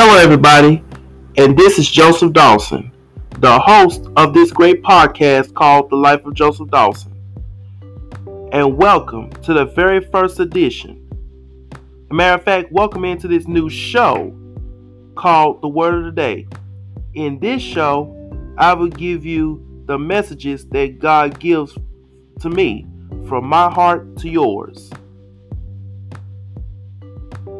[0.00, 0.80] Hello, everybody,
[1.38, 2.92] and this is Joseph Dawson,
[3.40, 7.12] the host of this great podcast called The Life of Joseph Dawson.
[8.52, 11.04] And welcome to the very first edition.
[12.12, 14.32] Matter of fact, welcome into this new show
[15.16, 16.46] called The Word of the Day.
[17.14, 21.76] In this show, I will give you the messages that God gives
[22.38, 22.86] to me
[23.26, 24.92] from my heart to yours.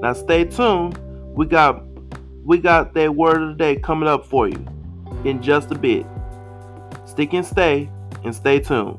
[0.00, 1.00] Now stay tuned.
[1.34, 1.87] We got
[2.48, 4.66] we got that word of the day coming up for you
[5.26, 6.06] in just a bit.
[7.04, 7.90] Stick and stay
[8.24, 8.96] and stay tuned.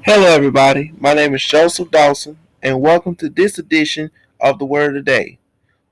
[0.00, 0.92] Hello, everybody.
[0.98, 4.10] My name is Joseph Dawson, and welcome to this edition
[4.40, 5.38] of the Word of the Day.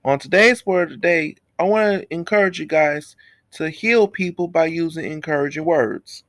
[0.04, 3.14] On today's Word of the Day, I want to encourage you guys
[3.52, 6.24] to heal people by using encouraging words.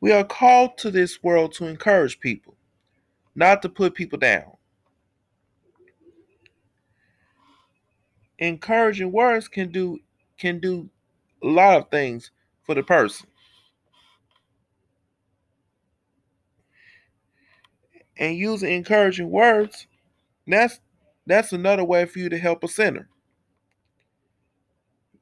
[0.00, 2.56] We are called to this world to encourage people
[3.34, 4.52] not to put people down.
[8.38, 9.98] Encouraging words can do
[10.38, 10.88] can do
[11.42, 12.30] a lot of things
[12.64, 13.26] for the person.
[18.18, 19.86] And using encouraging words,
[20.46, 20.80] that's
[21.26, 23.08] that's another way for you to help a sinner.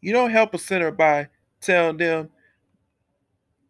[0.01, 1.29] You don't help a sinner by
[1.61, 2.31] telling them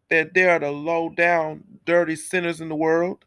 [0.09, 3.25] that they are the low down, dirty sinners in the world.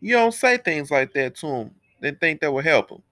[0.00, 1.70] You don't say things like that to them
[2.02, 3.02] and think that will help them.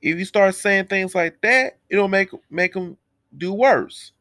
[0.00, 2.96] If you start saying things like that, it'll make make them
[3.36, 4.12] do worse.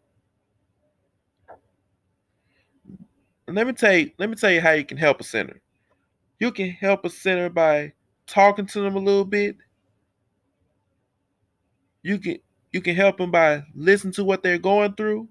[3.47, 5.61] let me tell you, let me tell you how you can help a sinner.
[6.39, 7.93] You can help a sinner by
[8.27, 9.57] talking to them a little bit.
[12.01, 12.37] You can
[12.73, 15.29] you can help them by listening to what they're going through.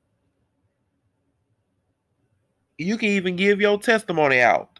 [2.79, 4.74] You can even give your testimony out.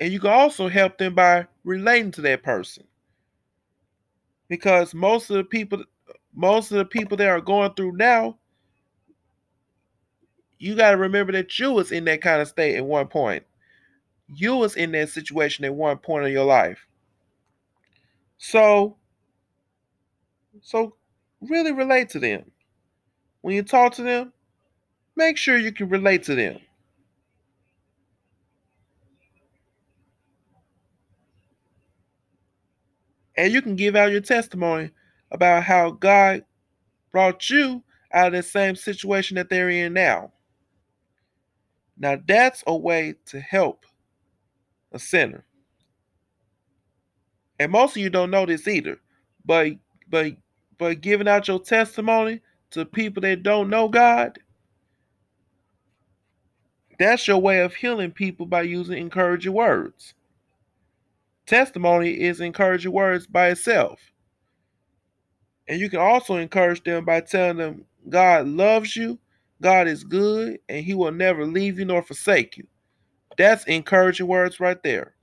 [0.00, 2.84] And you can also help them by relating to that person.
[4.48, 5.84] Because most of the people
[6.34, 8.38] most of the people that are going through now,
[10.58, 13.44] you got to remember that you was in that kind of state at one point.
[14.28, 16.86] You was in that situation at one point in your life.
[18.38, 18.96] So
[20.62, 20.96] so
[21.40, 22.50] really relate to them.
[23.42, 24.32] When you talk to them,
[25.16, 26.58] make sure you can relate to them.
[33.38, 34.90] And you can give out your testimony
[35.30, 36.44] about how God
[37.12, 40.32] brought you out of the same situation that they're in now.
[41.96, 43.86] Now, that's a way to help
[44.92, 45.44] a sinner.
[47.60, 48.98] And most of you don't know this either,
[49.44, 49.72] but
[50.08, 50.32] but
[50.76, 54.38] but giving out your testimony to people that don't know God,
[56.98, 60.14] that's your way of healing people by using encouraging words.
[61.48, 63.98] Testimony is encouraging words by itself.
[65.66, 69.18] And you can also encourage them by telling them God loves you,
[69.62, 72.66] God is good, and He will never leave you nor forsake you.
[73.38, 75.14] That's encouraging words right there.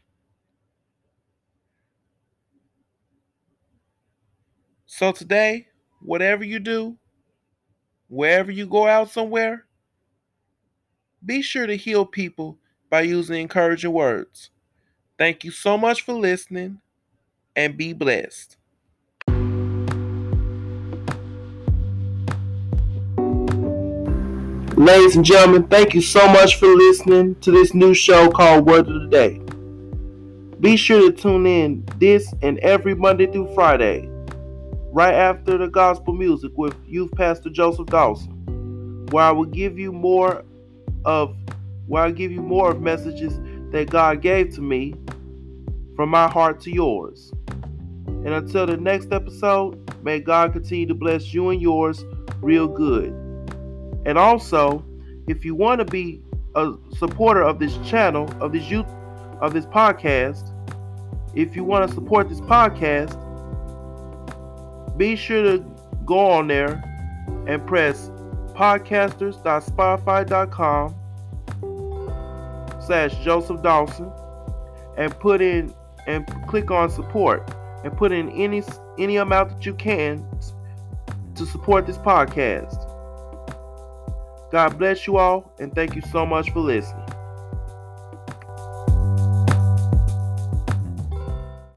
[4.87, 5.67] So today,
[6.01, 6.97] whatever you do,
[8.07, 9.65] wherever you go out somewhere,
[11.23, 12.57] be sure to heal people
[12.89, 14.49] by using encouraging words.
[15.17, 16.81] Thank you so much for listening
[17.55, 18.57] and be blessed.
[24.77, 28.89] Ladies and gentlemen, thank you so much for listening to this new show called Word
[28.89, 29.39] of the Day.
[30.59, 34.09] Be sure to tune in this and every Monday through Friday,
[34.91, 39.93] right after the gospel music with Youth Pastor Joseph Dawson, where I will give you
[39.93, 40.43] more
[41.05, 41.37] of
[41.87, 43.39] where I give you more of messages
[43.75, 44.95] that God gave to me
[45.95, 47.31] from my heart to yours.
[48.07, 52.05] And until the next episode, may God continue to bless you and yours
[52.41, 53.09] real good.
[54.05, 54.85] And also,
[55.27, 56.21] if you want to be
[56.55, 58.85] a supporter of this channel, of this youth,
[59.41, 60.53] of this podcast,
[61.33, 63.19] if you want to support this podcast,
[64.97, 65.65] be sure to
[66.05, 66.83] go on there
[67.47, 68.09] and press
[68.53, 70.95] podcasters.spotify.com
[72.85, 74.11] slash Joseph Dawson
[74.97, 75.73] and put in
[76.07, 77.51] and click on support
[77.83, 78.63] and put in any
[78.99, 80.25] any amount that you can
[81.35, 82.81] to support this podcast.
[84.51, 87.14] God bless you all and thank you so much for listening.